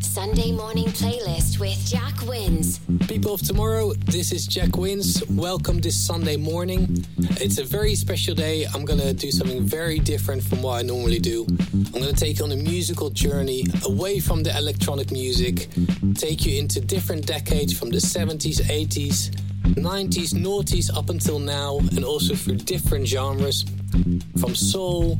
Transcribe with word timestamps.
Sunday 0.00 0.50
morning 0.50 0.86
playlist 0.86 1.60
with 1.60 1.78
Jack 1.86 2.20
Wins. 2.26 2.80
People 3.06 3.34
of 3.34 3.42
tomorrow, 3.42 3.92
this 4.06 4.32
is 4.32 4.48
Jack 4.48 4.76
Wins. 4.76 5.22
Welcome 5.30 5.78
this 5.78 5.96
Sunday 5.96 6.36
morning. 6.36 7.06
It's 7.40 7.58
a 7.58 7.64
very 7.64 7.94
special 7.94 8.34
day. 8.34 8.66
I'm 8.74 8.84
gonna 8.84 9.12
do 9.12 9.30
something 9.30 9.62
very 9.62 10.00
different 10.00 10.42
from 10.42 10.60
what 10.60 10.80
I 10.80 10.82
normally 10.82 11.20
do. 11.20 11.46
I'm 11.72 12.00
gonna 12.00 12.12
take 12.12 12.40
you 12.40 12.46
on 12.46 12.50
a 12.50 12.56
musical 12.56 13.10
journey 13.10 13.64
away 13.84 14.18
from 14.18 14.42
the 14.42 14.50
electronic 14.58 15.12
music, 15.12 15.68
take 16.14 16.44
you 16.44 16.58
into 16.58 16.80
different 16.80 17.26
decades 17.26 17.78
from 17.78 17.90
the 17.90 17.98
70s, 18.00 18.60
80s, 18.62 19.30
90s, 19.76 20.34
noughties 20.34 20.92
up 20.96 21.10
until 21.10 21.38
now, 21.38 21.78
and 21.94 22.04
also 22.04 22.34
through 22.34 22.56
different 22.56 23.06
genres 23.06 23.64
from 24.40 24.56
soul 24.56 25.16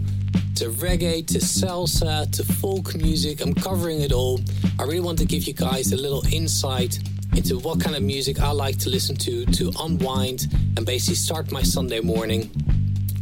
to 0.58 0.70
reggae 0.70 1.24
to 1.24 1.38
salsa 1.38 2.28
to 2.32 2.42
folk 2.54 2.92
music. 2.96 3.40
I'm 3.40 3.54
covering 3.54 4.00
it 4.00 4.10
all. 4.10 4.40
I 4.80 4.82
really 4.82 4.98
want 4.98 5.16
to 5.20 5.24
give 5.24 5.44
you 5.44 5.52
guys 5.52 5.92
a 5.92 5.96
little 5.96 6.24
insight 6.32 6.98
into 7.36 7.60
what 7.60 7.80
kind 7.80 7.94
of 7.94 8.02
music 8.02 8.40
I 8.40 8.50
like 8.50 8.76
to 8.78 8.90
listen 8.90 9.14
to 9.18 9.46
to 9.46 9.70
unwind 9.78 10.48
and 10.76 10.84
basically 10.84 11.14
start 11.14 11.52
my 11.52 11.62
Sunday 11.62 12.00
morning. 12.00 12.50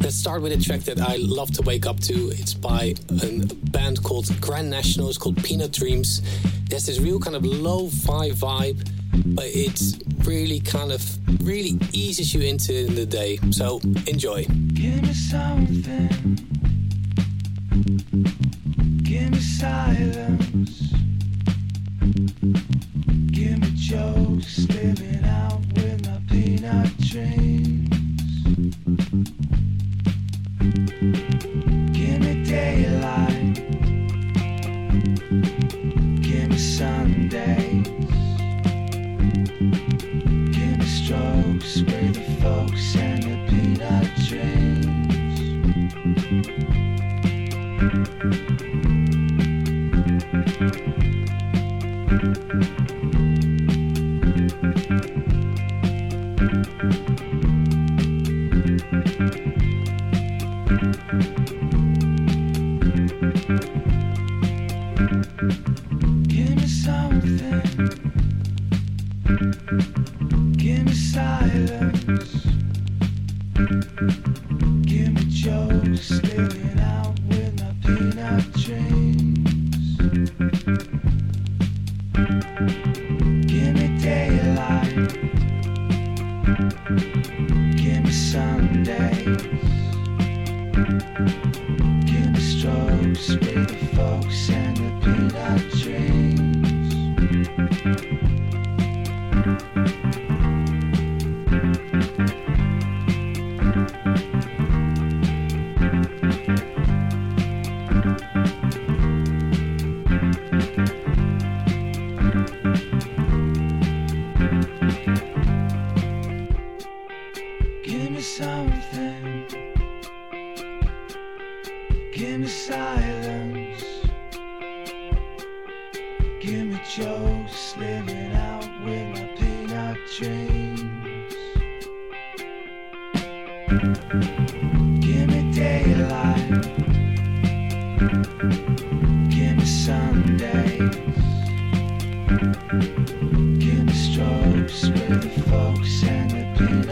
Let's 0.00 0.16
start 0.16 0.40
with 0.40 0.52
a 0.52 0.56
track 0.56 0.80
that 0.84 0.98
I 0.98 1.16
love 1.16 1.50
to 1.56 1.62
wake 1.62 1.84
up 1.84 2.00
to. 2.08 2.14
It's 2.30 2.54
by 2.54 2.94
a 3.10 3.44
band 3.70 4.02
called 4.02 4.28
Grand 4.40 4.70
National. 4.70 5.10
It's 5.10 5.18
called 5.18 5.36
Peanut 5.44 5.72
Dreams. 5.72 6.22
There's 6.70 6.86
this 6.86 7.00
real 7.00 7.20
kind 7.20 7.36
of 7.36 7.44
lo-fi 7.44 8.30
vibe, 8.30 8.88
but 9.36 9.44
it's 9.48 9.98
really 10.24 10.60
kind 10.60 10.90
of 10.90 11.02
really 11.46 11.78
eases 11.92 12.32
you 12.32 12.40
into 12.40 12.86
the 12.86 13.04
day. 13.04 13.38
So 13.50 13.80
enjoy. 14.06 14.46
Give 14.72 15.02
me 15.02 15.12
something. 15.12 16.45
Me 19.30 19.40
silence. 19.40 20.85
thank 52.34 52.38
mm-hmm. 52.48 52.80
you 52.80 52.85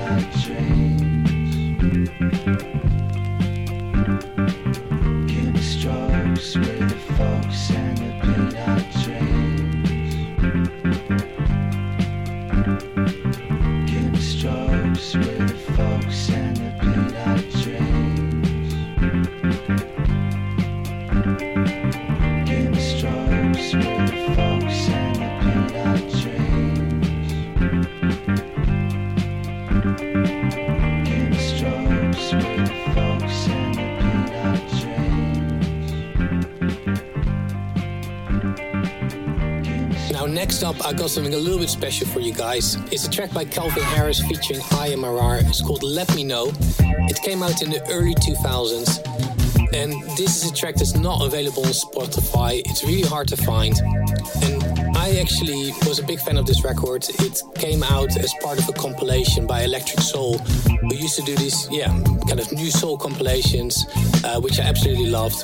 the 0.05 0.21
peanut 1.79 2.74
next 40.55 40.63
up, 40.63 40.87
I 40.87 40.93
got 40.93 41.11
something 41.11 41.35
a 41.35 41.39
little 41.39 41.59
bit 41.59 41.69
special 41.69 42.07
for 42.07 42.21
you 42.21 42.33
guys. 42.33 42.77
It's 42.93 43.09
a 43.09 43.11
track 43.11 43.33
by 43.33 43.45
Calvin 43.45 43.83
Harris 43.83 44.21
featuring 44.21 44.61
Ayah 44.75 44.97
Marar. 44.97 45.39
It's 45.39 45.61
called 45.61 45.83
Let 45.83 46.15
Me 46.15 46.23
Know. 46.23 46.53
It 47.11 47.21
came 47.23 47.43
out 47.43 47.61
in 47.61 47.71
the 47.71 47.83
early 47.91 48.15
2000s. 48.15 49.03
And 49.75 49.93
this 50.17 50.45
is 50.45 50.53
a 50.53 50.55
track 50.55 50.77
that's 50.77 50.95
not 50.95 51.25
available 51.27 51.65
on 51.65 51.73
Spotify. 51.73 52.61
It's 52.67 52.85
really 52.85 53.03
hard 53.03 53.27
to 53.29 53.37
find. 53.37 53.75
And 54.43 54.97
I 54.97 55.19
actually 55.19 55.73
was 55.89 55.99
a 55.99 56.05
big 56.05 56.21
fan 56.21 56.39
of 56.39 56.47
this 56.47 56.63
record. 56.63 57.05
It 57.09 57.43
came 57.57 57.83
out 57.83 58.17
as 58.17 58.33
part 58.41 58.61
of 58.61 58.69
a 58.69 58.73
compilation 58.75 59.49
by 59.49 59.63
Electric 59.63 60.01
Soul, 60.01 60.39
who 60.39 60.95
used 60.95 61.17
to 61.17 61.23
do 61.23 61.35
these, 61.35 61.69
yeah, 61.73 61.89
kind 62.29 62.39
of 62.39 62.53
new 62.53 62.71
soul 62.71 62.97
compilations, 62.97 63.87
uh, 64.23 64.41
which 64.41 64.61
I 64.61 64.65
absolutely 64.65 65.07
loved. 65.07 65.43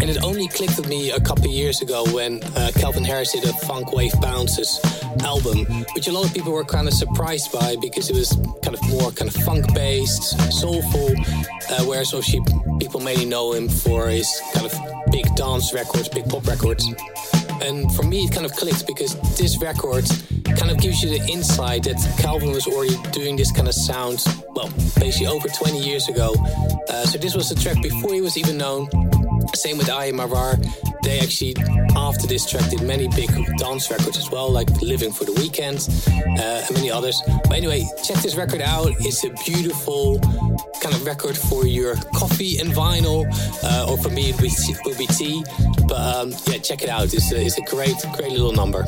And 0.00 0.08
it 0.08 0.22
only 0.22 0.48
clicked 0.48 0.76
with 0.78 0.88
me 0.88 1.10
a 1.10 1.20
couple 1.20 1.46
years 1.48 1.82
ago 1.82 2.04
when 2.12 2.42
uh, 2.56 2.70
Calvin 2.74 3.04
Harris 3.04 3.32
did 3.32 3.44
a 3.44 3.52
Funk 3.52 3.88
Wav 3.88 4.18
Bounces 4.20 4.80
album, 5.22 5.66
which 5.94 6.08
a 6.08 6.12
lot 6.12 6.24
of 6.24 6.32
people 6.32 6.52
were 6.52 6.64
kind 6.64 6.88
of 6.88 6.94
surprised 6.94 7.52
by 7.52 7.76
because 7.82 8.08
it 8.08 8.16
was 8.16 8.32
kind 8.62 8.74
of 8.74 8.82
more 8.88 9.10
kind 9.12 9.28
of 9.28 9.36
funk 9.44 9.74
based, 9.74 10.22
soulful, 10.50 11.10
uh, 11.70 11.84
whereas 11.84 12.14
obviously 12.14 12.40
people 12.78 13.00
mainly 13.00 13.26
know 13.26 13.52
him 13.52 13.68
for 13.68 14.08
his 14.08 14.26
kind 14.54 14.64
of 14.64 14.74
big 15.12 15.26
dance 15.36 15.74
records, 15.74 16.08
big 16.08 16.26
pop 16.28 16.46
records. 16.46 16.86
And 17.60 17.92
for 17.94 18.02
me, 18.02 18.24
it 18.24 18.32
kind 18.32 18.46
of 18.46 18.52
clicked 18.52 18.86
because 18.86 19.14
this 19.36 19.60
record 19.60 20.08
kind 20.56 20.70
of 20.70 20.78
gives 20.78 21.02
you 21.02 21.10
the 21.10 21.22
insight 21.30 21.84
that 21.84 21.98
Calvin 22.18 22.52
was 22.52 22.66
already 22.66 22.96
doing 23.10 23.36
this 23.36 23.52
kind 23.52 23.68
of 23.68 23.74
sound, 23.74 24.24
well, 24.54 24.70
basically 24.98 25.26
over 25.26 25.46
20 25.46 25.78
years 25.78 26.08
ago. 26.08 26.34
Uh, 26.88 27.04
so 27.04 27.18
this 27.18 27.34
was 27.34 27.50
a 27.50 27.54
track 27.54 27.82
before 27.82 28.14
he 28.14 28.22
was 28.22 28.38
even 28.38 28.56
known. 28.56 28.88
Same 29.54 29.78
with 29.78 29.90
Ayah 29.90 30.12
Marar. 30.12 30.56
They 31.02 31.18
actually, 31.20 31.56
after 31.96 32.26
this 32.26 32.48
track, 32.48 32.68
did 32.70 32.82
many 32.82 33.08
big 33.08 33.30
dance 33.58 33.90
records 33.90 34.18
as 34.18 34.30
well, 34.30 34.50
like 34.50 34.70
Living 34.82 35.12
for 35.12 35.24
the 35.24 35.32
Weekend 35.32 35.88
uh, 36.38 36.64
and 36.66 36.74
many 36.74 36.90
others. 36.90 37.20
But 37.26 37.52
anyway, 37.52 37.88
check 38.04 38.18
this 38.18 38.36
record 38.36 38.60
out. 38.60 38.92
It's 39.00 39.24
a 39.24 39.30
beautiful 39.44 40.20
kind 40.82 40.94
of 40.94 41.04
record 41.04 41.36
for 41.36 41.66
your 41.66 41.96
coffee 42.14 42.58
and 42.58 42.70
vinyl, 42.70 43.26
uh, 43.64 43.90
or 43.90 43.98
for 43.98 44.10
me, 44.10 44.30
it 44.30 44.40
would 44.84 44.98
be 44.98 45.06
tea. 45.06 45.44
But 45.88 46.16
um, 46.16 46.30
yeah, 46.46 46.58
check 46.58 46.82
it 46.82 46.88
out. 46.88 47.12
It's 47.12 47.32
a, 47.32 47.44
it's 47.44 47.58
a 47.58 47.62
great, 47.62 47.96
great 48.16 48.32
little 48.32 48.52
number. 48.52 48.84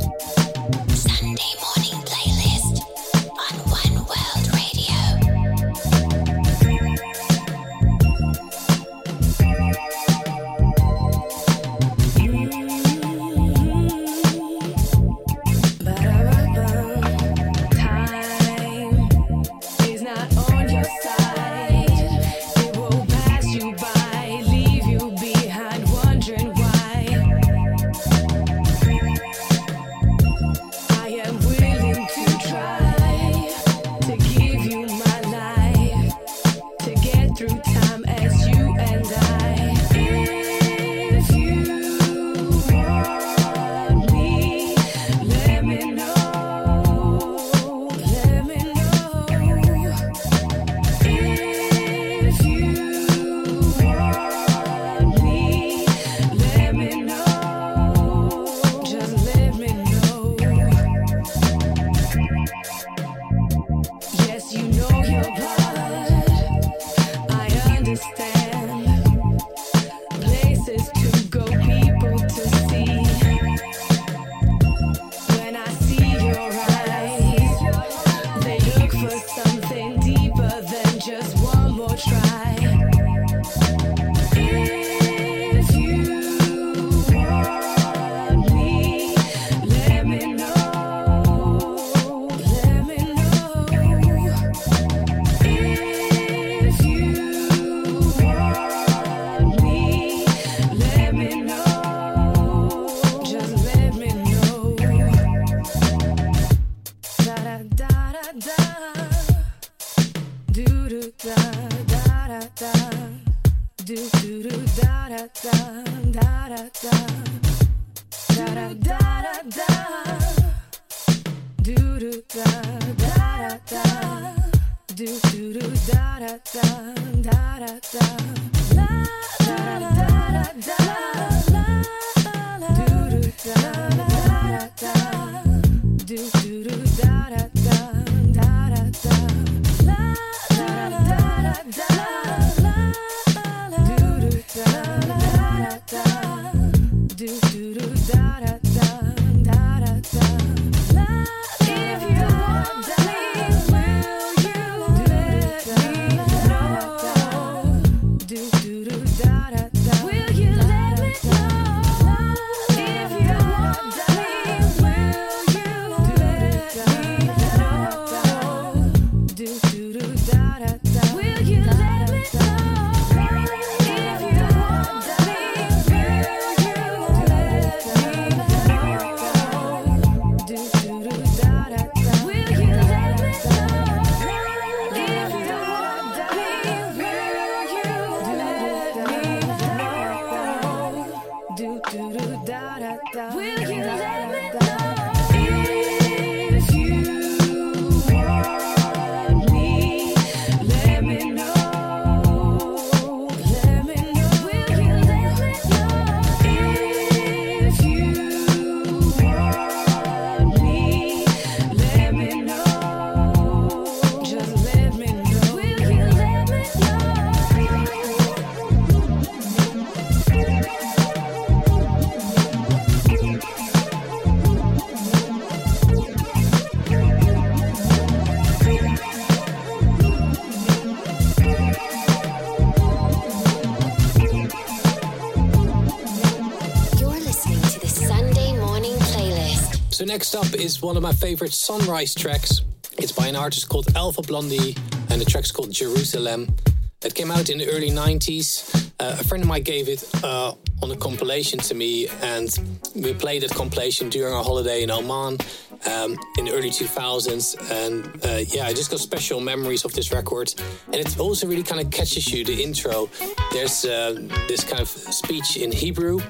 Next 240.12 240.34
up 240.34 240.52
is 240.52 240.82
one 240.82 240.98
of 240.98 241.02
my 241.02 241.14
favorite 241.14 241.54
Sunrise 241.54 242.14
tracks. 242.14 242.60
It's 242.98 243.12
by 243.12 243.28
an 243.28 243.34
artist 243.34 243.70
called 243.70 243.86
Alpha 243.96 244.20
Blondy, 244.20 244.76
and 245.08 245.18
the 245.18 245.24
track's 245.24 245.50
called 245.50 245.72
Jerusalem. 245.72 246.54
It 247.02 247.14
came 247.14 247.30
out 247.30 247.48
in 247.48 247.56
the 247.56 247.70
early 247.70 247.88
90s. 247.88 248.92
Uh, 249.00 249.16
a 249.18 249.24
friend 249.24 249.42
of 249.42 249.48
mine 249.48 249.62
gave 249.62 249.88
it 249.88 250.04
uh, 250.22 250.52
on 250.82 250.90
a 250.90 250.96
compilation 250.96 251.60
to 251.60 251.74
me, 251.74 252.08
and 252.20 252.54
we 252.94 253.14
played 253.14 253.42
that 253.42 253.52
compilation 253.52 254.10
during 254.10 254.34
our 254.34 254.44
holiday 254.44 254.82
in 254.82 254.90
Oman 254.90 255.38
um, 255.86 256.18
in 256.38 256.44
the 256.46 256.52
early 256.52 256.70
2000s. 256.70 257.56
And 257.70 258.06
uh, 258.24 258.44
yeah, 258.48 258.66
I 258.66 258.72
just 258.72 258.90
got 258.90 259.00
special 259.00 259.40
memories 259.40 259.84
of 259.84 259.92
this 259.92 260.12
record. 260.12 260.54
And 260.86 260.96
it 260.96 261.18
also 261.18 261.46
really 261.46 261.62
kind 261.62 261.80
of 261.80 261.90
catches 261.90 262.32
you 262.32 262.44
the 262.44 262.62
intro. 262.62 263.08
There's 263.52 263.84
uh, 263.84 264.14
this 264.48 264.64
kind 264.64 264.80
of 264.80 264.88
speech 264.88 265.56
in 265.56 265.72
Hebrew, 265.72 266.20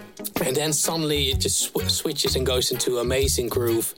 and 0.45 0.57
then 0.57 0.73
suddenly 0.73 1.31
it 1.31 1.41
just 1.41 1.61
sw- 1.61 1.89
switches 1.91 2.37
and 2.37 2.47
goes 2.47 2.71
into 2.71 2.99
amazing 2.99 3.49
groove, 3.49 3.95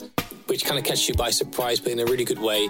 which 0.47 0.65
kind 0.65 0.79
of 0.79 0.85
catches 0.85 1.09
you 1.09 1.15
by 1.15 1.31
surprise, 1.31 1.81
but 1.81 1.93
in 1.93 2.01
a 2.01 2.05
really 2.05 2.25
good 2.25 2.41
way. 2.41 2.69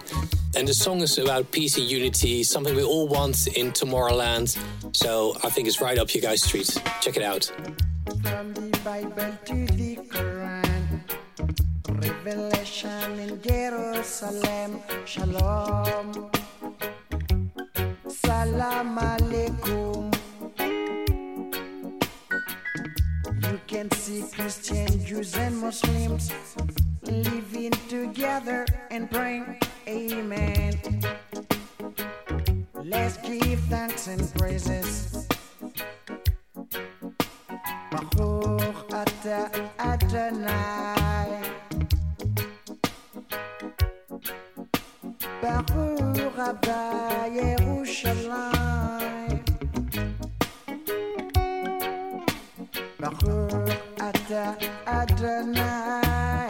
And 0.56 0.68
the 0.68 0.74
song 0.74 1.00
is 1.00 1.18
about 1.18 1.50
peace 1.50 1.76
and 1.78 1.86
unity, 1.90 2.44
something 2.44 2.76
we 2.76 2.84
all 2.84 3.08
want 3.08 3.48
in 3.48 3.72
Tomorrowland. 3.72 4.56
So 4.94 5.34
I 5.42 5.50
think 5.50 5.66
it's 5.66 5.80
right 5.80 5.98
up 5.98 6.14
your 6.14 6.22
guys' 6.22 6.44
street. 6.44 6.70
Check 7.00 7.16
it 7.16 7.22
out 7.22 7.50
revelation 12.24 13.18
in 13.18 13.42
Jerusalem. 13.42 14.80
Shalom. 15.04 16.30
Salam 18.08 18.96
alaikum. 18.96 20.08
You 23.44 23.60
can 23.66 23.90
see 23.90 24.24
Christians, 24.32 25.04
Jews, 25.04 25.36
and 25.36 25.58
Muslims 25.58 26.32
living 27.02 27.72
together 27.88 28.64
and 28.90 29.10
praying. 29.10 29.60
Amen. 29.86 30.72
Let's 32.82 33.16
give 33.18 33.60
thanks 33.68 34.06
and 34.08 34.32
praises. 34.34 35.28
Baruch 38.16 38.92
Adonai. 39.78 40.94
Baruch 45.44 46.32
Rabbah 46.40 47.28
Yerushalayim 47.28 49.44
Baruch 52.96 53.76
Ata 54.00 54.56
Adonai 54.88 56.48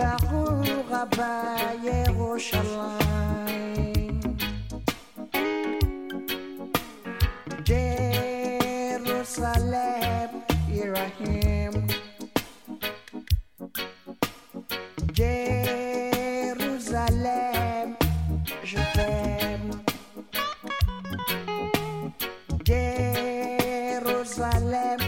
Baruch 0.00 0.88
Rabbah 0.88 1.76
Yerushalayim 1.84 3.27
Jerusalem. 24.38 25.07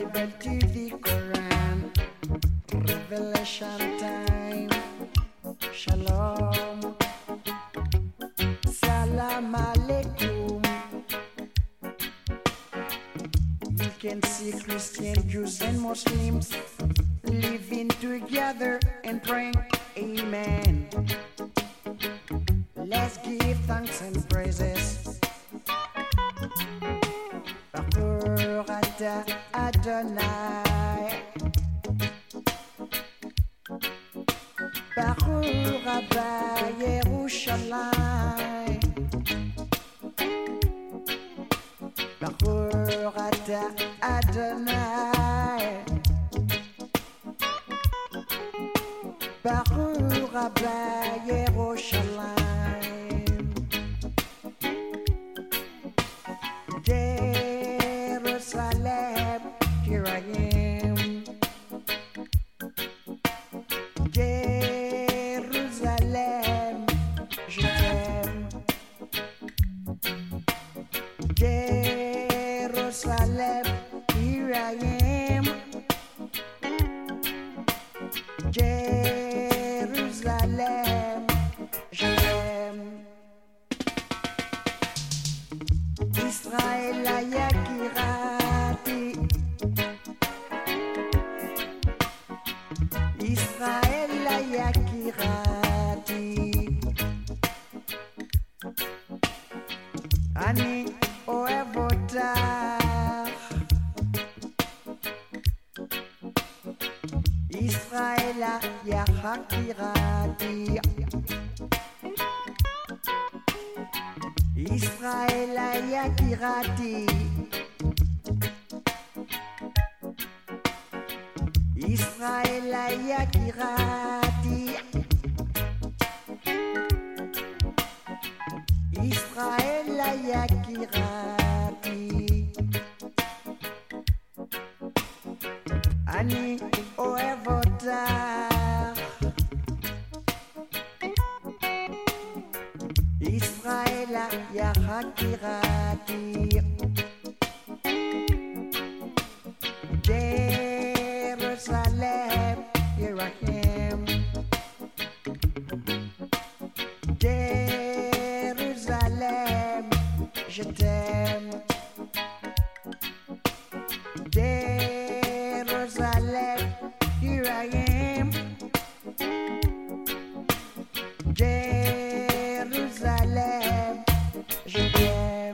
Bible 0.00 0.32
to 0.40 0.58
the 0.72 0.90
Quran. 1.04 1.92
Revelation 2.72 3.80
time. 4.00 4.70
Shalom. 5.72 6.96
Salam 8.64 9.52
alaikum. 9.52 10.64
You 13.76 13.90
can 13.98 14.22
see 14.22 14.52
Christian, 14.52 15.28
Jews, 15.28 15.60
and 15.60 15.78
Muslims. 15.80 16.59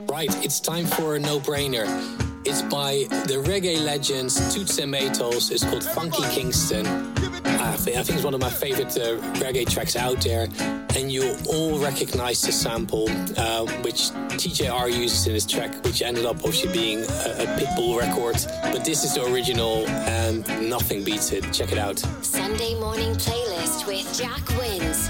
Right, 0.09 0.43
it's 0.43 0.59
time 0.59 0.85
for 0.85 1.15
a 1.15 1.19
no 1.19 1.39
brainer. 1.39 1.85
It's 2.45 2.61
by 2.63 3.05
the 3.27 3.43
reggae 3.45 3.83
legends 3.83 4.53
Toots 4.53 4.79
and 4.79 4.93
Maytals. 4.93 5.51
It's 5.51 5.63
called 5.63 5.83
Funky 5.83 6.23
Kingston. 6.33 6.85
I 7.45 7.75
think 7.77 8.09
it's 8.09 8.23
one 8.23 8.33
of 8.33 8.41
my 8.41 8.49
favorite 8.49 8.97
uh, 8.97 9.17
reggae 9.39 9.69
tracks 9.69 9.95
out 9.95 10.19
there. 10.21 10.47
And 10.95 11.11
you'll 11.11 11.37
all 11.47 11.79
recognize 11.79 12.41
the 12.41 12.51
sample, 12.51 13.07
uh, 13.37 13.65
which 13.83 14.09
TJR 14.39 14.91
uses 14.91 15.27
in 15.27 15.35
his 15.35 15.45
track, 15.45 15.73
which 15.85 16.01
ended 16.01 16.25
up 16.25 16.37
obviously 16.37 16.73
being 16.73 16.99
a, 16.99 17.03
a 17.03 17.45
Pitbull 17.57 17.97
record. 17.97 18.37
But 18.73 18.83
this 18.83 19.03
is 19.03 19.15
the 19.15 19.25
original, 19.31 19.87
and 19.87 20.69
nothing 20.69 21.03
beats 21.03 21.31
it. 21.31 21.53
Check 21.53 21.71
it 21.71 21.77
out. 21.77 21.99
Sunday 22.21 22.77
morning 22.79 23.13
playlist 23.13 23.87
with 23.87 24.17
Jack 24.17 24.47
Wins. 24.57 25.09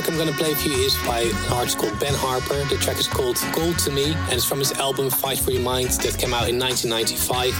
Track 0.00 0.12
I'm 0.12 0.18
gonna 0.18 0.36
play 0.36 0.54
for 0.54 0.68
you 0.68 0.76
is 0.76 0.96
by 1.06 1.20
an 1.20 1.52
artist 1.52 1.78
called 1.78 1.98
Ben 1.98 2.14
Harper. 2.14 2.64
The 2.64 2.76
track 2.76 2.98
is 2.98 3.06
called 3.06 3.36
Gold 3.52 3.78
to 3.80 3.90
Me, 3.90 4.14
and 4.14 4.32
it's 4.32 4.44
from 4.44 4.58
his 4.58 4.72
album 4.72 5.10
Fight 5.10 5.38
for 5.38 5.50
Your 5.50 5.62
Mind 5.62 5.88
that 5.90 6.16
came 6.18 6.32
out 6.32 6.48
in 6.48 6.58
1995. 6.58 7.52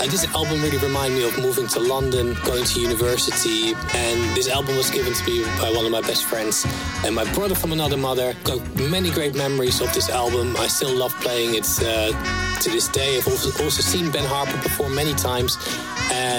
Uh, 0.00 0.06
this 0.10 0.24
album 0.34 0.60
really 0.62 0.78
reminded 0.78 1.18
me 1.18 1.28
of 1.28 1.38
moving 1.38 1.68
to 1.68 1.80
London, 1.80 2.36
going 2.44 2.64
to 2.64 2.80
university, 2.80 3.74
and 3.94 4.36
this 4.36 4.48
album 4.48 4.76
was 4.76 4.90
given 4.90 5.12
to 5.12 5.24
me 5.26 5.44
by 5.60 5.70
one 5.70 5.84
of 5.84 5.92
my 5.92 6.00
best 6.00 6.24
friends 6.24 6.66
and 7.04 7.14
my 7.14 7.24
brother 7.34 7.54
from 7.54 7.72
another 7.72 7.96
mother. 7.96 8.34
Got 8.44 8.60
many 8.76 9.10
great 9.10 9.34
memories 9.34 9.80
of 9.80 9.92
this 9.94 10.10
album. 10.10 10.56
I 10.56 10.66
still 10.66 10.94
love 10.94 11.14
playing 11.20 11.54
it 11.54 11.66
uh, 11.82 12.12
to 12.60 12.70
this 12.70 12.88
day. 12.88 13.18
I've 13.18 13.26
also 13.28 13.82
seen 13.82 14.10
Ben 14.10 14.24
Harper 14.24 14.58
perform 14.58 14.94
many 14.94 15.14
times, 15.14 15.56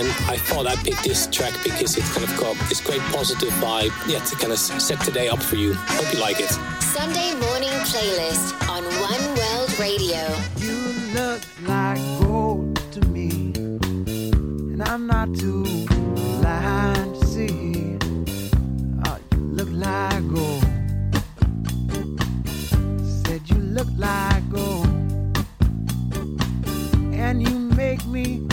and 0.01 0.09
I 0.27 0.35
thought 0.35 0.65
I'd 0.65 0.83
pick 0.83 0.97
this 1.03 1.27
track 1.27 1.53
because 1.63 1.95
it's 1.95 2.11
kind 2.13 2.27
of 2.27 2.35
got 2.39 2.57
this 2.69 2.81
great 2.81 3.01
positive 3.13 3.53
vibe, 3.61 3.93
yeah, 4.07 4.19
to 4.19 4.35
kind 4.35 4.51
of 4.51 4.57
set 4.57 4.99
today 5.01 5.29
up 5.29 5.41
for 5.43 5.57
you. 5.57 5.75
Hope 5.75 6.11
you 6.13 6.19
like 6.19 6.39
it. 6.39 6.49
Sunday 6.81 7.33
morning 7.35 7.69
playlist 7.85 8.47
on 8.67 8.83
One 8.83 9.25
World 9.39 9.71
Radio. 9.79 10.23
You 10.57 10.77
look 11.13 11.41
like 11.67 11.99
gold 12.19 12.75
to 12.93 13.01
me, 13.09 13.53
and 14.73 14.81
I'm 14.81 15.05
not 15.05 15.35
too 15.35 15.63
blind 15.85 17.15
to 17.21 17.25
see. 17.27 17.97
Oh, 19.05 19.19
you 19.31 19.39
look 19.59 19.69
like 19.71 20.27
gold. 20.33 20.63
Said 23.23 23.41
you 23.45 23.57
look 23.77 23.87
like 23.97 24.49
gold, 24.49 24.87
and 27.13 27.47
you 27.47 27.59
make 27.59 28.03
me 28.07 28.47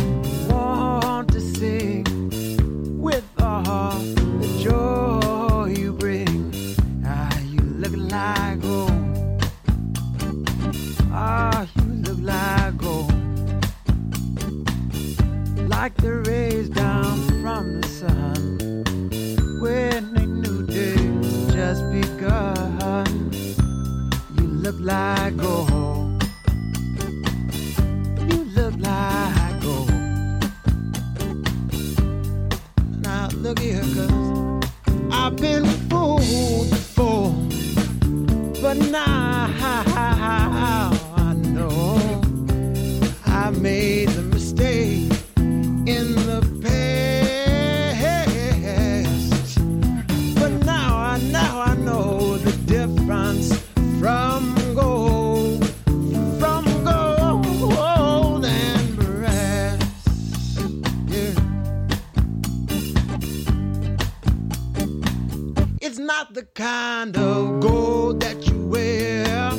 the 66.39 66.45
kind 66.55 67.17
of 67.17 67.59
gold 67.59 68.21
that 68.21 68.47
you 68.47 68.57
wear, 68.69 69.51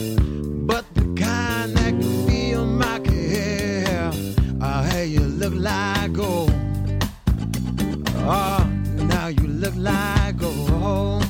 but 0.65 0.85
the 0.95 1.03
kind 1.21 1.75
that 1.75 1.89
can 1.89 2.25
feel 2.25 2.65
my 2.65 2.99
care. 2.99 4.09
Oh, 4.61 4.83
hey, 4.83 5.07
you 5.07 5.19
look 5.19 5.53
like 5.53 6.13
gold. 6.13 6.53
Oh, 8.15 8.65
now 9.13 9.27
you 9.27 9.47
look 9.47 9.75
like 9.75 10.37
gold. 10.37 11.25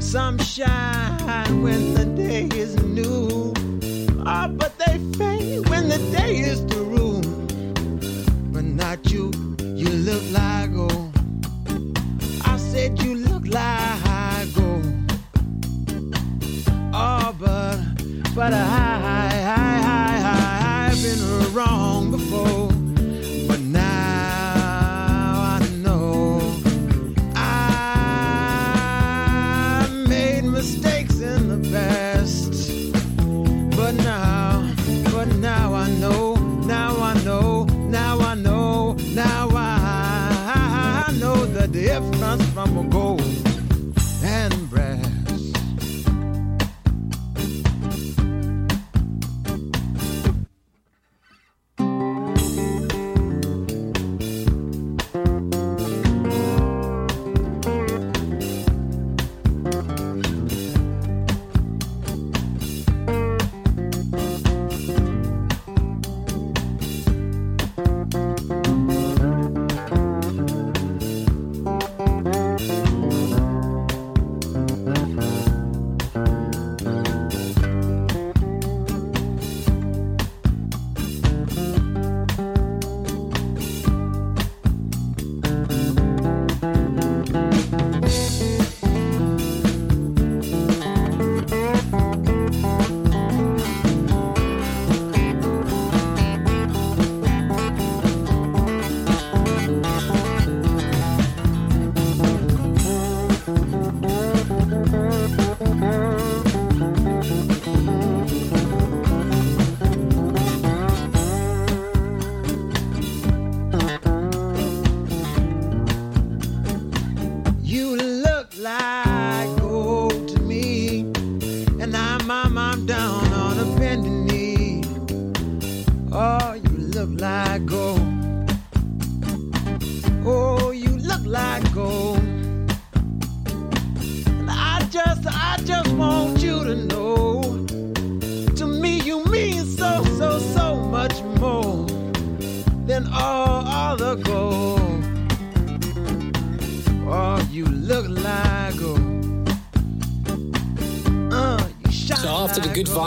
Some 0.00 0.36
shine 0.36 1.62
when 1.62 1.94
the 1.94 2.04
day 2.04 2.46
is 2.52 2.76
new. 2.82 3.54
Oh, 4.26 4.48
but 4.48 4.78
they 4.78 4.98
fade 5.16 5.66
when 5.70 5.88
the 5.88 5.98
day 6.14 6.40
is 6.40 6.60
through. 6.70 7.22
But 8.52 8.64
not 8.64 9.10
you, 9.10 9.32
you 9.62 9.88
look 9.88 10.24
like 10.30 10.74
gold. 10.74 10.87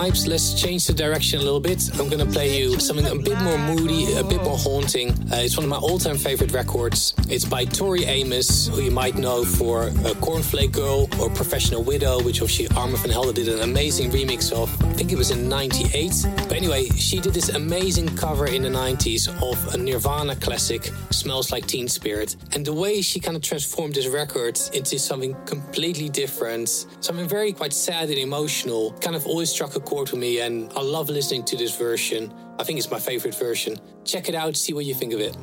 Vibes, 0.02 0.28
let's 0.28 0.60
change 0.60 0.88
the 0.88 0.94
direction 0.94 1.40
a 1.40 1.44
little 1.44 1.60
bit. 1.60 1.80
I'm 2.00 2.10
gonna 2.10 2.26
play 2.26 2.60
you 2.60 2.80
something 2.80 3.06
a 3.06 3.16
bit 3.16 3.40
more 3.42 3.58
moody, 3.58 4.14
a 4.18 4.24
bit 4.24 4.42
more 4.44 4.58
haunting. 4.58 5.12
Uh, 5.32 5.38
it's 5.46 5.56
one 5.56 5.64
of 5.64 5.70
my 5.70 5.78
all-time 5.78 6.18
favorite 6.18 6.52
records. 6.52 7.14
It's 7.30 7.46
by 7.46 7.66
Tori 7.66 8.06
Amos, 8.06 8.68
who 8.68 8.82
you 8.82 8.92
might 8.92 9.16
know 9.16 9.46
for 9.46 9.84
uh, 9.84 10.14
Cornflake 10.26 10.72
Girl 10.72 11.08
or 11.20 11.30
Professional 11.30 11.84
Widow, 11.84 12.24
which 12.24 12.42
obviously 12.42 12.68
Armand 12.76 13.00
van 13.00 13.12
Helden 13.12 13.36
did 13.36 13.48
an 13.48 13.62
amazing 13.62 14.10
remix 14.12 14.52
of. 14.52 14.70
Think 15.02 15.14
it 15.14 15.18
was 15.18 15.32
in 15.32 15.50
98. 15.50 16.14
But 16.48 16.52
anyway, 16.52 16.86
she 16.90 17.20
did 17.20 17.34
this 17.34 17.50
amazing 17.50 18.08
cover 18.16 18.46
in 18.46 18.62
the 18.62 18.70
90s 18.70 19.30
of 19.42 19.74
a 19.74 19.78
Nirvana 19.78 20.36
classic, 20.36 20.92
Smells 21.10 21.52
Like 21.52 21.66
Teen 21.66 21.88
Spirit. 21.88 22.36
And 22.54 22.64
the 22.64 22.72
way 22.72 23.02
she 23.02 23.20
kind 23.20 23.36
of 23.36 23.42
transformed 23.42 23.96
this 23.96 24.06
record 24.06 24.60
into 24.74 25.00
something 25.00 25.36
completely 25.48 26.08
different, 26.08 26.70
something 27.00 27.28
very 27.28 27.52
quite 27.52 27.74
sad 27.74 28.10
and 28.10 28.20
emotional, 28.20 28.92
kind 29.02 29.16
of 29.16 29.26
always 29.26 29.50
struck 29.50 29.76
a 29.76 29.80
chord 29.80 30.12
with 30.12 30.20
me. 30.20 30.42
And 30.42 30.72
I 30.74 30.84
love 30.84 31.10
listening 31.10 31.46
to 31.46 31.58
this 31.58 31.76
version. 31.76 32.32
I 32.60 32.64
think 32.64 32.78
it's 32.78 32.92
my 32.92 33.00
favorite 33.00 33.34
version. 33.34 33.78
Check 34.06 34.30
it 34.30 34.36
out, 34.36 34.56
see 34.56 34.74
what 34.74 34.86
you 34.86 34.94
think 34.94 35.14
of 35.14 35.20
it. 35.20 35.36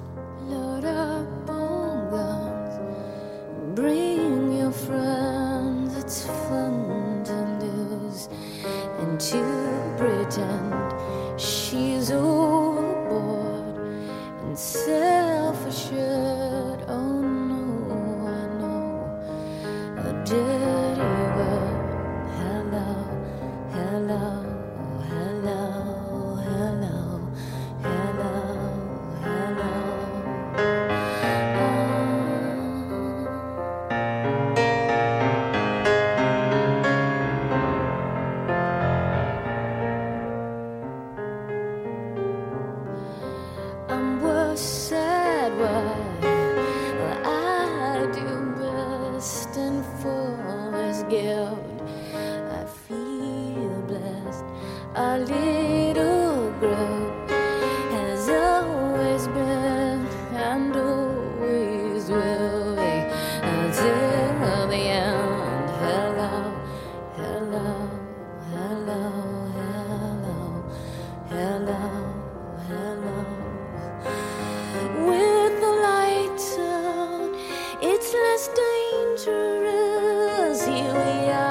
Less 78.14 78.49
dangerous. 78.49 80.64
Here 80.64 80.92
we 80.92 81.31
are 81.31 81.48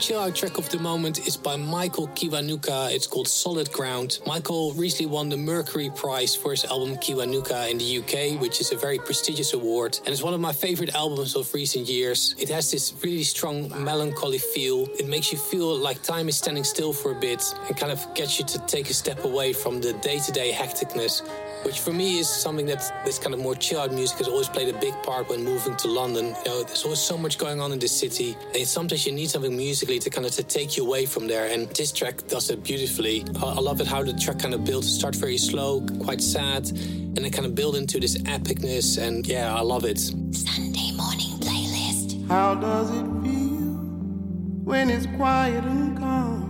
chill 0.00 0.18
out 0.18 0.34
track 0.34 0.56
of 0.56 0.66
the 0.70 0.78
moment 0.78 1.26
is 1.26 1.36
by 1.36 1.56
Michael 1.56 2.08
Kiwanuka. 2.08 2.90
It's 2.90 3.06
called 3.06 3.28
Solid 3.28 3.70
Ground. 3.70 4.18
Michael 4.26 4.72
recently 4.72 5.12
won 5.12 5.28
the 5.28 5.36
Mercury 5.36 5.90
Prize 5.94 6.34
for 6.34 6.52
his 6.52 6.64
album 6.64 6.96
Kiwanuka 6.96 7.70
in 7.70 7.76
the 7.76 7.98
UK, 7.98 8.40
which 8.40 8.62
is 8.62 8.72
a 8.72 8.76
very 8.76 8.98
prestigious 8.98 9.52
award. 9.52 9.98
And 9.98 10.08
it's 10.08 10.22
one 10.22 10.32
of 10.32 10.40
my 10.40 10.52
favorite 10.52 10.94
albums 10.94 11.36
of 11.36 11.52
recent 11.52 11.86
years. 11.86 12.34
It 12.38 12.48
has 12.48 12.70
this 12.70 12.94
really 13.04 13.24
strong 13.24 13.68
melancholy 13.84 14.38
feel. 14.38 14.88
It 14.98 15.06
makes 15.06 15.32
you 15.32 15.38
feel 15.38 15.76
like 15.76 16.02
time 16.02 16.30
is 16.30 16.38
standing 16.38 16.64
still 16.64 16.94
for 16.94 17.12
a 17.12 17.20
bit 17.20 17.44
and 17.68 17.76
kind 17.76 17.92
of 17.92 18.02
gets 18.14 18.38
you 18.38 18.46
to 18.46 18.58
take 18.60 18.88
a 18.88 18.94
step 18.94 19.24
away 19.24 19.52
from 19.52 19.82
the 19.82 19.92
day-to-day 19.92 20.52
hecticness 20.52 21.20
which 21.64 21.80
for 21.80 21.92
me 21.92 22.18
is 22.18 22.28
something 22.28 22.66
that 22.66 22.82
this 23.04 23.18
kind 23.18 23.34
of 23.34 23.40
more 23.40 23.54
chill 23.54 23.80
out 23.80 23.92
music 23.92 24.18
has 24.18 24.28
always 24.28 24.48
played 24.48 24.74
a 24.74 24.78
big 24.78 24.94
part 25.02 25.28
when 25.28 25.44
moving 25.44 25.76
to 25.76 25.88
London. 25.88 26.26
You 26.26 26.44
know, 26.46 26.62
there's 26.62 26.84
always 26.84 27.00
so 27.00 27.16
much 27.18 27.38
going 27.38 27.60
on 27.60 27.72
in 27.72 27.78
this 27.78 27.92
city, 27.92 28.36
and 28.54 28.66
sometimes 28.66 29.06
you 29.06 29.12
need 29.12 29.30
something 29.30 29.56
musically 29.56 29.98
to 29.98 30.10
kind 30.10 30.26
of 30.26 30.32
to 30.32 30.42
take 30.42 30.76
you 30.76 30.86
away 30.86 31.06
from 31.06 31.26
there. 31.26 31.46
And 31.46 31.68
this 31.70 31.92
track 31.92 32.26
does 32.28 32.50
it 32.50 32.62
beautifully. 32.64 33.24
I, 33.42 33.46
I 33.46 33.60
love 33.60 33.80
it 33.80 33.86
how 33.86 34.02
the 34.02 34.12
track 34.14 34.38
kind 34.38 34.54
of 34.54 34.64
builds. 34.64 34.88
start 34.92 35.14
very 35.14 35.38
slow, 35.38 35.84
quite 36.00 36.22
sad, 36.22 36.68
and 36.68 37.16
then 37.16 37.30
kind 37.30 37.46
of 37.46 37.54
build 37.54 37.76
into 37.76 38.00
this 38.00 38.16
epicness. 38.18 38.98
And 38.98 39.26
yeah, 39.26 39.54
I 39.54 39.60
love 39.60 39.84
it. 39.84 39.98
Sunday 39.98 40.92
morning 40.92 41.38
playlist. 41.40 42.26
How 42.28 42.54
does 42.54 42.90
it 42.90 43.04
feel 43.22 43.74
when 44.64 44.90
it's 44.90 45.06
quiet 45.16 45.64
and 45.64 45.98
calm? 45.98 46.46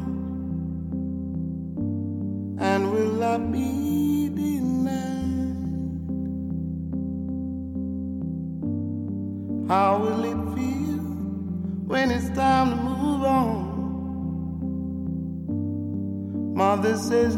And 2.60 2.92
will 2.92 3.24
I 3.24 3.38
be 3.38 3.79
Says, 17.00 17.34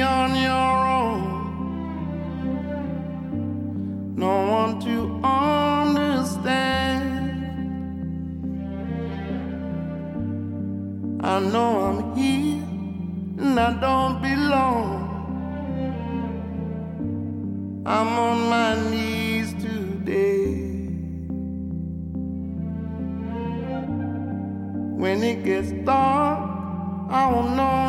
on 0.00 0.34
your 0.34 0.86
own. 0.98 1.34
No 4.16 4.46
one 4.48 4.80
to 4.80 5.20
understand. 5.22 7.04
I 11.20 11.38
know 11.40 11.80
I'm 11.86 12.16
here 12.16 12.62
and 13.38 13.58
I 13.58 13.72
don't 13.80 14.20
belong. 14.22 15.02
I'm 17.86 18.18
on 18.18 18.48
my 18.48 18.74
knees 18.90 19.52
today. 19.54 20.54
When 25.02 25.22
it 25.22 25.44
gets 25.44 25.72
dark, 25.84 26.38
I 27.10 27.30
will 27.30 27.50
know. 27.50 27.83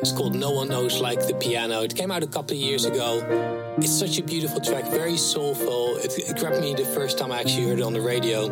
It's 0.00 0.12
called 0.12 0.36
No 0.36 0.52
One 0.52 0.68
Knows 0.68 1.00
Like 1.00 1.26
the 1.26 1.34
Piano. 1.34 1.82
It 1.82 1.96
came 1.96 2.12
out 2.12 2.22
a 2.22 2.26
couple 2.28 2.56
of 2.56 2.62
years 2.62 2.84
ago. 2.84 3.20
It's 3.78 3.90
such 3.90 4.16
a 4.18 4.22
beautiful 4.22 4.60
track, 4.60 4.84
very 4.90 5.16
soulful. 5.16 5.96
It, 5.96 6.16
it 6.16 6.36
grabbed 6.38 6.60
me 6.60 6.72
the 6.72 6.84
first 6.84 7.18
time 7.18 7.32
I 7.32 7.40
actually 7.40 7.66
heard 7.66 7.80
it 7.80 7.82
on 7.82 7.94
the 7.94 8.00
radio. 8.00 8.46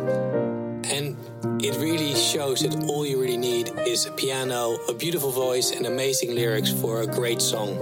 And 0.89 1.15
it 1.63 1.77
really 1.77 2.15
shows 2.15 2.59
that 2.61 2.75
all 2.89 3.05
you 3.05 3.21
really 3.21 3.37
need 3.37 3.71
is 3.87 4.05
a 4.05 4.11
piano, 4.11 4.77
a 4.89 4.93
beautiful 4.93 5.31
voice, 5.31 5.71
and 5.71 5.85
amazing 5.85 6.35
lyrics 6.35 6.69
for 6.69 7.01
a 7.01 7.07
great 7.07 7.41
song. 7.41 7.77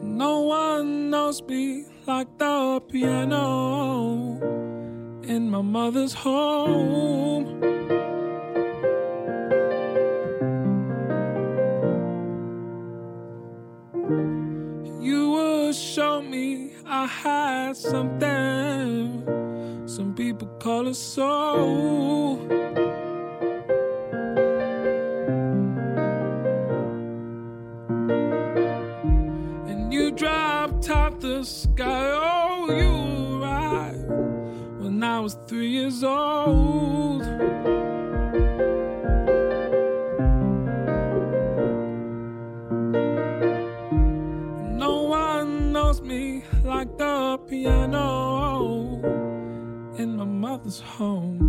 No 0.00 0.42
one 0.42 1.10
knows 1.10 1.42
me 1.42 1.86
like 2.06 2.38
the 2.38 2.80
piano 2.88 4.38
in 5.24 5.50
my 5.50 5.60
mother's 5.60 6.12
home. 6.12 7.81
Show 15.94 16.22
me 16.22 16.70
I 16.86 17.04
had 17.06 17.76
something. 17.76 19.22
Some 19.86 20.14
people 20.14 20.48
call 20.58 20.88
it 20.88 20.94
soul. 20.94 22.38
and 29.68 29.92
you 29.92 30.12
dropped 30.12 30.88
out 30.88 31.20
the 31.20 31.44
sky. 31.44 32.10
Oh, 32.14 32.70
you 32.70 33.42
arrived 33.42 34.08
when 34.82 35.02
I 35.02 35.20
was 35.20 35.36
three 35.46 35.68
years 35.68 36.02
old. 36.02 37.22
Mother's 50.42 50.80
home. 50.80 51.41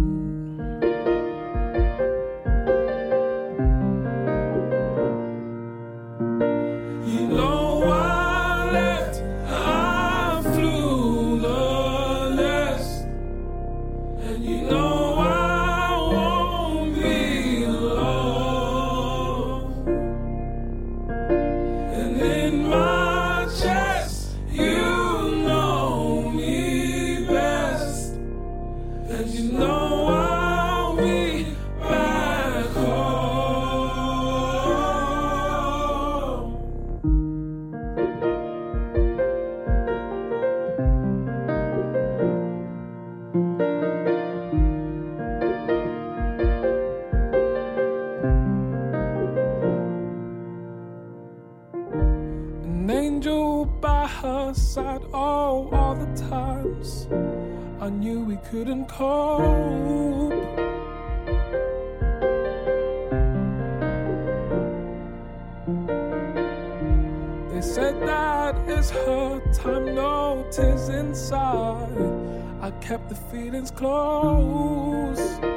Inside. 71.33 72.61
I 72.61 72.71
kept 72.81 73.09
the 73.09 73.15
feelings 73.15 73.71
close. 73.71 75.52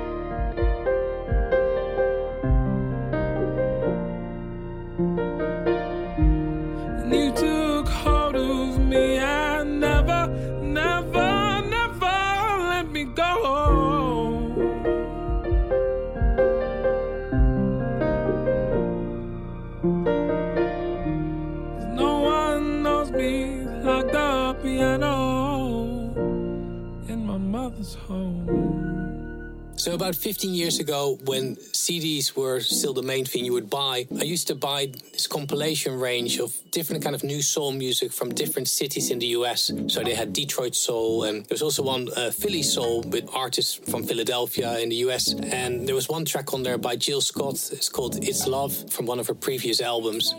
So 29.86 29.94
about 29.94 30.16
15 30.16 30.52
years 30.52 30.80
ago, 30.80 31.16
when 31.26 31.54
CDs 31.54 32.34
were 32.34 32.58
still 32.58 32.92
the 32.92 33.04
main 33.04 33.24
thing 33.24 33.44
you 33.44 33.52
would 33.52 33.70
buy, 33.70 34.08
I 34.18 34.24
used 34.24 34.48
to 34.48 34.56
buy 34.56 34.86
this 35.12 35.28
compilation 35.28 36.00
range 36.00 36.40
of 36.40 36.52
different 36.72 37.04
kind 37.04 37.14
of 37.14 37.22
new 37.22 37.40
soul 37.40 37.70
music 37.70 38.10
from 38.10 38.30
different 38.34 38.66
cities 38.66 39.12
in 39.12 39.20
the 39.20 39.28
US. 39.38 39.70
So 39.86 40.02
they 40.02 40.16
had 40.16 40.32
Detroit 40.32 40.74
soul, 40.74 41.22
and 41.22 41.44
there 41.44 41.54
was 41.54 41.62
also 41.62 41.84
one 41.84 42.08
uh, 42.16 42.32
Philly 42.32 42.64
soul 42.64 43.02
with 43.02 43.30
artists 43.32 43.74
from 43.74 44.02
Philadelphia 44.02 44.76
in 44.80 44.88
the 44.88 44.96
US. 45.06 45.34
And 45.34 45.86
there 45.86 45.94
was 45.94 46.08
one 46.08 46.24
track 46.24 46.52
on 46.52 46.64
there 46.64 46.78
by 46.78 46.96
Jill 46.96 47.20
Scott. 47.20 47.54
It's 47.70 47.88
called 47.88 48.24
"It's 48.24 48.44
Love" 48.48 48.74
from 48.90 49.06
one 49.06 49.20
of 49.20 49.28
her 49.28 49.34
previous 49.34 49.80
albums. 49.80 50.34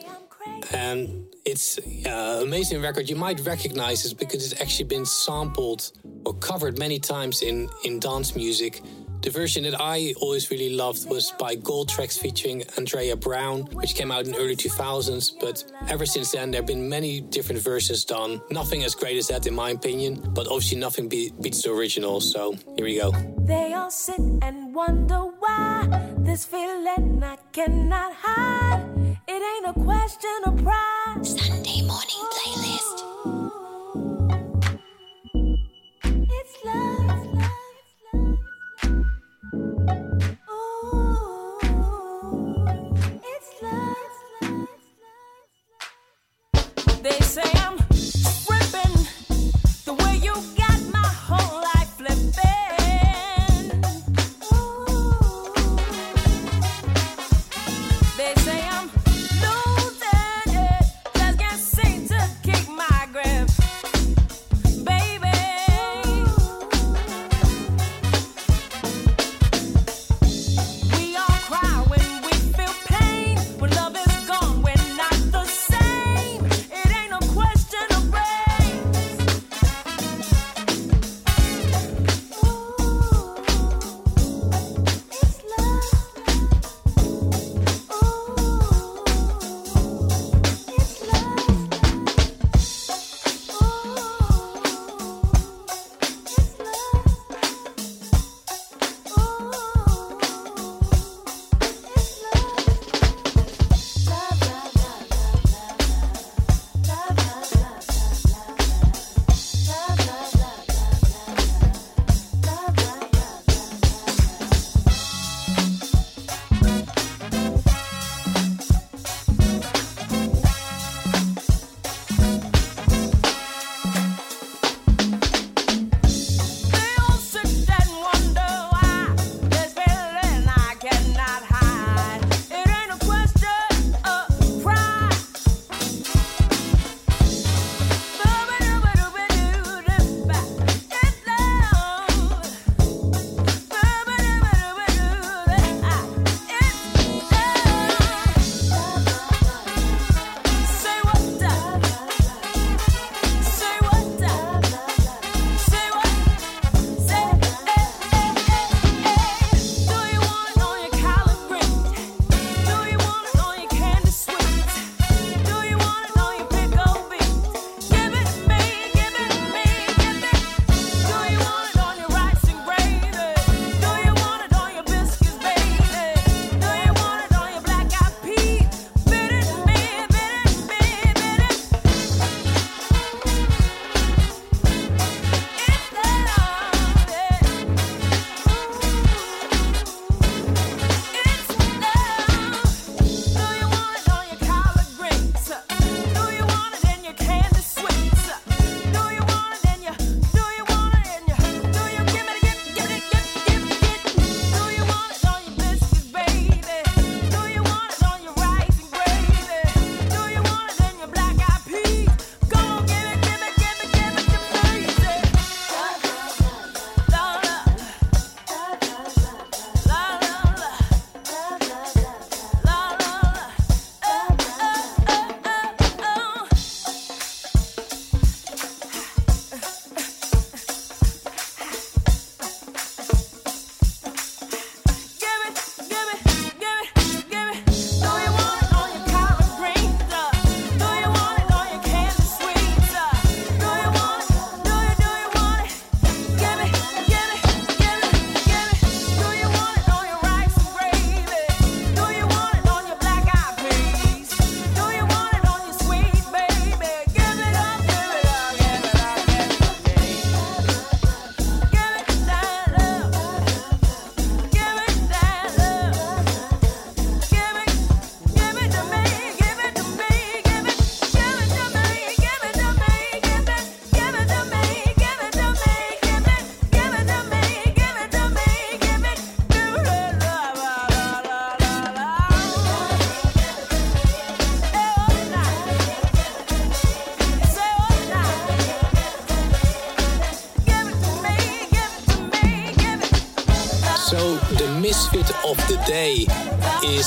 And 0.73 1.25
it's 1.45 1.79
uh, 2.05 2.41
amazing 2.43 2.81
record. 2.81 3.09
You 3.09 3.15
might 3.15 3.39
recognize 3.45 4.05
it 4.05 4.17
because 4.17 4.51
it's 4.51 4.61
actually 4.61 4.89
been 4.89 5.05
sampled 5.05 5.93
or 6.25 6.33
covered 6.33 6.77
many 6.77 6.99
times 6.99 7.41
in, 7.41 7.69
in 7.85 8.01
dance 8.01 8.35
music. 8.35 8.81
The 9.21 9.29
version 9.31 9.63
that 9.63 9.79
I 9.79 10.13
always 10.21 10.49
really 10.51 10.75
loved 10.75 11.09
was 11.09 11.31
by 11.37 11.55
Goldtrix 11.55 12.17
featuring 12.19 12.63
Andrea 12.77 13.15
Brown, 13.15 13.63
which 13.73 13.95
came 13.95 14.11
out 14.11 14.25
in 14.25 14.35
early 14.35 14.55
2000s. 14.55 15.33
But 15.39 15.63
ever 15.89 16.05
since 16.05 16.31
then, 16.31 16.51
there 16.51 16.59
have 16.61 16.67
been 16.67 16.87
many 16.87 17.21
different 17.21 17.61
versions 17.61 18.05
done. 18.05 18.41
Nothing 18.51 18.83
as 18.83 18.95
great 18.95 19.17
as 19.17 19.27
that, 19.27 19.45
in 19.47 19.53
my 19.55 19.71
opinion, 19.71 20.21
but 20.33 20.47
obviously 20.47 20.77
nothing 20.77 21.09
be- 21.09 21.33
beats 21.41 21.63
the 21.63 21.71
original. 21.71 22.21
So 22.21 22.55
here 22.75 22.85
we 22.85 22.97
go. 22.97 23.11
They 23.39 23.73
all 23.73 23.91
sit 23.91 24.19
and 24.19 24.73
wonder 24.73 25.19
why 25.39 25.87
this 26.19 26.45
feeling 26.45 27.21
I 27.23 27.37
cannot 27.51 28.13
hide. 28.15 29.17
It 29.27 29.41
ain't 29.41 29.75
a 29.75 29.79
question 29.83 30.39
of 30.45 30.63
pride. 30.63 31.25
Sunday 31.25 31.81
morning 31.81 32.23
playlist. 32.31 33.26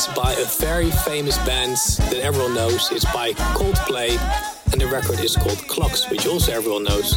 Is 0.00 0.14
by 0.14 0.32
a 0.32 0.44
very 0.44 0.90
famous 0.90 1.36
band 1.44 1.76
that 2.10 2.20
everyone 2.22 2.54
knows. 2.54 2.90
It's 2.90 3.04
by 3.12 3.32
Coldplay, 3.58 4.10
and 4.72 4.80
the 4.80 4.86
record 4.86 5.20
is 5.20 5.36
called 5.36 5.58
Clocks, 5.68 6.08
which 6.10 6.26
also 6.26 6.52
everyone 6.52 6.84
knows. 6.84 7.12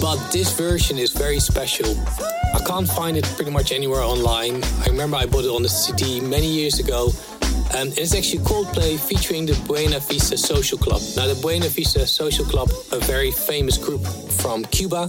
But 0.00 0.16
this 0.32 0.56
version 0.56 0.98
is 0.98 1.12
very 1.12 1.38
special. 1.38 1.90
I 2.54 2.60
can't 2.66 2.88
find 2.88 3.16
it 3.16 3.24
pretty 3.36 3.52
much 3.52 3.70
anywhere 3.72 4.02
online. 4.02 4.64
I 4.64 4.86
remember 4.86 5.16
I 5.16 5.26
bought 5.26 5.44
it 5.44 5.50
on 5.50 5.62
the 5.62 5.68
CD 5.68 6.20
many 6.20 6.46
years 6.46 6.80
ago. 6.80 7.10
And 7.74 7.96
it's 7.98 8.14
actually 8.14 8.42
Coldplay 8.44 8.98
featuring 8.98 9.46
the 9.46 9.54
Buena 9.66 10.00
Vista 10.00 10.38
Social 10.38 10.78
Club. 10.78 11.02
Now, 11.16 11.26
the 11.26 11.38
Buena 11.40 11.68
Vista 11.68 12.06
Social 12.06 12.46
Club, 12.46 12.70
a 12.90 12.98
very 12.98 13.30
famous 13.30 13.76
group 13.76 14.04
from 14.40 14.64
Cuba, 14.66 15.08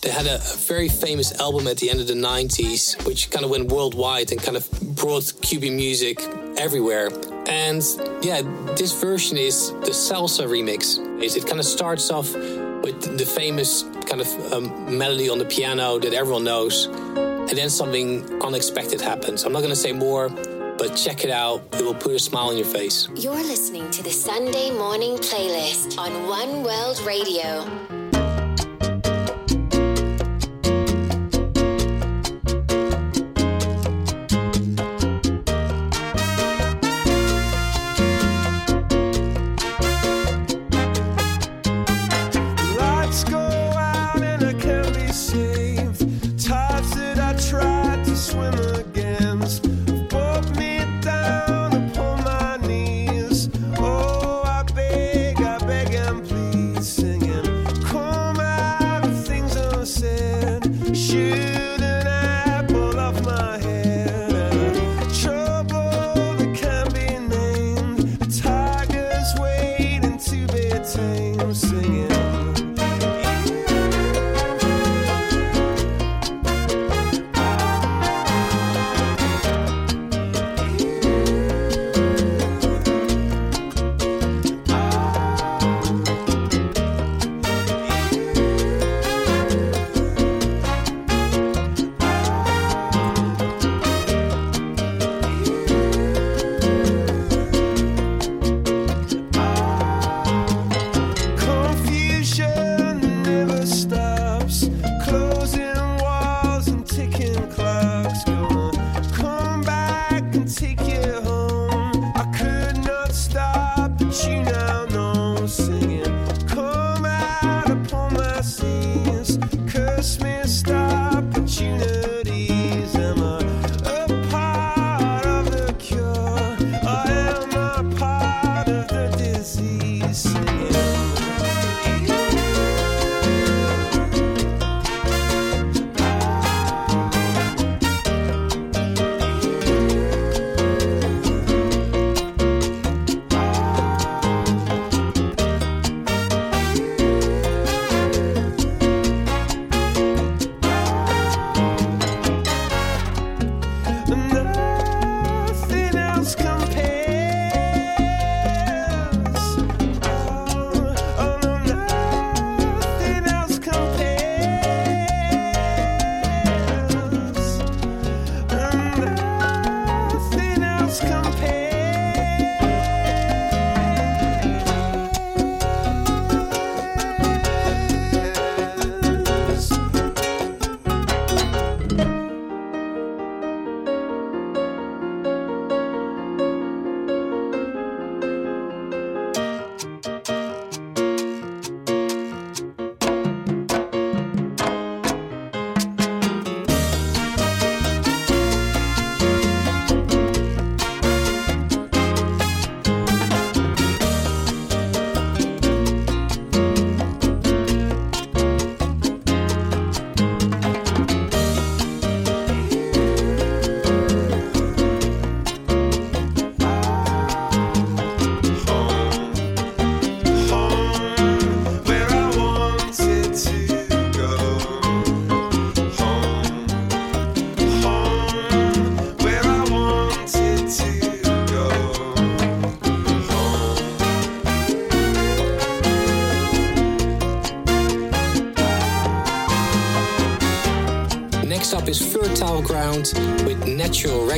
they 0.00 0.10
had 0.10 0.26
a, 0.26 0.36
a, 0.36 0.56
very 0.66 0.88
famous 0.88 1.38
album 1.40 1.66
at 1.66 1.76
the 1.78 1.90
end 1.90 2.00
of 2.00 2.06
the 2.06 2.14
90s, 2.14 3.04
which 3.04 3.30
kind 3.30 3.44
of 3.44 3.50
went 3.50 3.70
worldwide 3.70 4.30
and 4.32 4.40
kind 4.40 4.56
of 4.56 4.70
brought 4.96 5.32
Cuban 5.42 5.76
music 5.76 6.18
everywhere. 6.56 7.10
And 7.46 7.82
yeah, 8.22 8.42
this 8.76 8.92
version 9.00 9.36
is 9.36 9.72
the 9.72 9.92
salsa 9.92 10.46
remix. 10.46 10.98
Is 11.22 11.36
it 11.36 11.46
kind 11.46 11.58
of 11.58 11.66
starts 11.66 12.10
off 12.10 12.34
with 12.34 13.18
the 13.18 13.26
famous 13.26 13.84
kind 14.06 14.20
of 14.20 14.52
um, 14.52 14.96
melody 14.98 15.28
on 15.28 15.38
the 15.38 15.44
piano 15.44 15.98
that 15.98 16.14
everyone 16.14 16.44
knows, 16.44 16.86
and 16.86 17.50
then 17.50 17.70
something 17.70 18.42
unexpected 18.42 19.00
happens. 19.00 19.44
I'm 19.44 19.52
not 19.52 19.60
going 19.60 19.70
to 19.70 19.76
say 19.76 19.92
more, 19.92 20.28
but 20.28 20.94
check 20.96 21.24
it 21.24 21.30
out. 21.30 21.62
It 21.72 21.82
will 21.82 21.94
put 21.94 22.12
a 22.12 22.18
smile 22.18 22.48
on 22.48 22.56
your 22.56 22.66
face. 22.66 23.08
You're 23.14 23.34
listening 23.34 23.90
to 23.90 24.02
the 24.02 24.10
Sunday 24.10 24.70
Morning 24.70 25.16
Playlist 25.16 25.98
on 25.98 26.28
One 26.28 26.62
World 26.62 27.00
Radio. 27.00 27.97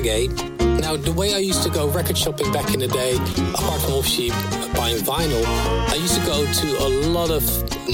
Reggae. 0.00 0.80
Now, 0.80 0.96
the 0.96 1.12
way 1.12 1.34
I 1.34 1.38
used 1.38 1.62
to 1.62 1.70
go 1.70 1.88
record 1.88 2.16
shopping 2.16 2.50
back 2.52 2.72
in 2.72 2.80
the 2.80 2.88
day, 2.88 3.14
apart 3.54 3.80
from 3.82 3.94
obviously 3.94 4.30
buying 4.74 4.98
vinyl, 4.98 5.44
I 5.88 5.94
used 5.94 6.18
to 6.18 6.24
go 6.26 6.50
to 6.50 6.86
a 6.86 6.88
lot 7.10 7.30
of 7.30 7.44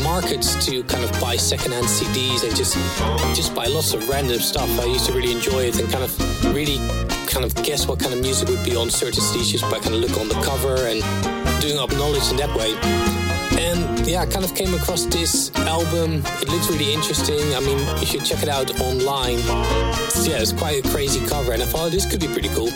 markets 0.03 0.65
to 0.67 0.83
kind 0.85 1.05
of 1.05 1.21
buy 1.21 1.37
secondhand 1.37 1.87
CDs 1.87 2.45
and 2.45 2.55
just 2.55 2.75
just 3.35 3.55
buy 3.55 3.67
lots 3.67 3.93
of 3.95 4.09
random 4.09 4.39
stuff. 4.39 4.69
I 4.81 4.85
used 4.85 5.07
to 5.07 5.13
really 5.13 5.33
enjoy 5.33 5.65
it 5.65 5.81
and 5.81 5.91
kind 5.91 6.05
of 6.05 6.55
really 6.55 6.79
kind 7.27 7.45
of 7.45 7.55
guess 7.63 7.87
what 7.89 7.99
kind 7.99 8.15
of 8.15 8.21
music 8.21 8.49
would 8.49 8.65
be 8.65 8.77
on 8.77 8.91
certain 8.91 9.23
CDs 9.23 9.51
just 9.51 9.65
by 9.71 9.79
kind 9.79 9.95
of 9.95 10.01
look 10.01 10.19
on 10.19 10.29
the 10.29 10.41
cover 10.43 10.87
and 10.87 11.03
doing 11.61 11.79
up 11.79 11.91
knowledge 11.93 12.31
in 12.31 12.37
that 12.37 12.55
way. 12.57 13.16
And 13.97 14.07
yeah, 14.07 14.23
I 14.23 14.27
kind 14.27 14.45
of 14.45 14.55
came 14.55 14.75
across 14.75 15.07
this 15.07 15.55
album. 15.57 16.23
It 16.41 16.49
looks 16.49 16.69
really 16.71 16.93
interesting. 16.93 17.55
I 17.55 17.61
mean, 17.61 17.79
you 17.99 18.07
should 18.07 18.25
check 18.25 18.43
it 18.43 18.49
out 18.49 18.81
online. 18.81 19.39
Yeah, 20.25 20.41
it's 20.43 20.53
quite 20.53 20.85
a 20.85 20.89
crazy 20.89 21.25
cover, 21.27 21.53
and 21.53 21.63
I 21.63 21.67
thought 21.67 21.87
oh, 21.87 21.91
this 21.91 22.09
could 22.11 22.21
be 22.21 22.29
pretty 22.29 22.49
cool. 22.51 22.71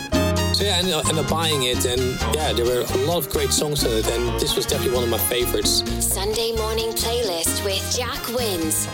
So 0.53 0.65
yeah, 0.65 0.75
I 0.75 0.79
ended 0.79 0.93
up 0.93 1.29
buying 1.29 1.63
it, 1.63 1.85
and 1.85 2.19
yeah, 2.35 2.53
there 2.53 2.65
were 2.65 2.81
a 2.81 2.97
lot 3.05 3.17
of 3.17 3.29
great 3.29 3.51
songs 3.51 3.83
on 3.83 3.91
it, 3.91 4.07
and 4.07 4.39
this 4.39 4.55
was 4.55 4.65
definitely 4.65 4.95
one 4.95 5.03
of 5.03 5.09
my 5.09 5.17
favorites. 5.17 5.83
Sunday 6.05 6.51
morning 6.55 6.89
playlist 6.89 7.63
with 7.63 7.81
Jack 7.95 8.27
Wins. 8.35 8.87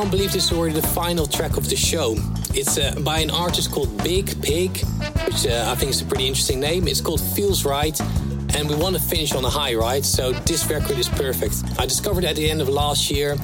Can't 0.00 0.10
believe 0.10 0.32
this 0.32 0.46
is 0.46 0.52
already 0.52 0.72
the 0.72 0.86
final 0.86 1.26
track 1.26 1.58
of 1.58 1.68
the 1.68 1.76
show. 1.76 2.14
It's 2.54 2.78
uh, 2.78 2.94
by 3.00 3.18
an 3.18 3.28
artist 3.28 3.70
called 3.70 4.02
Big 4.02 4.40
Pig, 4.40 4.78
which 5.26 5.46
uh, 5.46 5.66
I 5.68 5.74
think 5.74 5.90
is 5.90 6.00
a 6.00 6.06
pretty 6.06 6.26
interesting 6.26 6.58
name. 6.58 6.88
It's 6.88 7.02
called 7.02 7.20
Feels 7.20 7.66
Right, 7.66 8.00
and 8.56 8.66
we 8.66 8.76
want 8.76 8.96
to 8.96 9.02
finish 9.02 9.34
on 9.34 9.44
a 9.44 9.50
high, 9.50 9.74
right? 9.74 10.02
So 10.02 10.32
this 10.32 10.64
record 10.70 10.96
is 10.96 11.06
perfect. 11.06 11.56
I 11.78 11.84
discovered 11.84 12.24
at 12.24 12.34
the 12.36 12.48
end 12.50 12.62
of 12.62 12.70
last 12.70 13.10
year, 13.10 13.36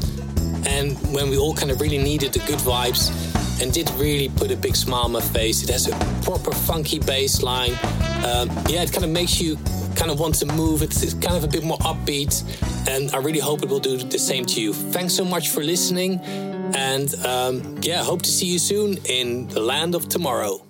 and 0.65 0.97
when 1.13 1.29
we 1.29 1.37
all 1.37 1.55
kind 1.55 1.71
of 1.71 1.79
really 1.79 1.99
needed 1.99 2.33
the 2.33 2.39
good 2.47 2.61
vibes, 2.61 3.13
and 3.61 3.71
did 3.71 3.91
really 3.91 4.31
put 4.31 4.51
a 4.51 4.57
big 4.57 4.77
smile 4.77 5.05
on 5.05 5.13
my 5.13 5.21
face. 5.21 5.63
It 5.63 5.69
has 5.69 5.89
a 5.89 6.23
proper 6.25 6.53
funky 6.53 6.99
bass 6.99 7.43
line. 7.43 7.73
Um, 8.25 8.49
yeah, 8.69 8.83
it 8.83 8.93
kind 8.93 9.05
of 9.05 9.11
makes 9.11 9.41
you 9.41 9.57
kind 9.95 10.11
of 10.11 10.21
want 10.21 10.35
to 10.37 10.47
move. 10.47 10.83
It's, 10.83 11.03
it's 11.03 11.15
kind 11.15 11.37
of 11.37 11.45
a 11.45 11.49
bit 11.49 11.65
more 11.65 11.79
upbeat, 11.79 12.45
and 12.89 13.15
I 13.15 13.19
really 13.19 13.41
hope 13.41 13.63
it 13.63 13.69
will 13.69 13.81
do 13.81 13.97
the 13.97 14.19
same 14.19 14.45
to 14.47 14.61
you. 14.61 14.73
Thanks 14.73 15.15
so 15.15 15.25
much 15.25 15.49
for 15.49 15.63
listening, 15.63 16.21
and 16.97 17.14
um, 17.26 17.78
yeah, 17.82 18.03
hope 18.03 18.22
to 18.22 18.30
see 18.30 18.47
you 18.47 18.59
soon 18.59 18.97
in 19.05 19.49
the 19.49 19.61
land 19.61 19.94
of 19.94 20.09
tomorrow. 20.09 20.66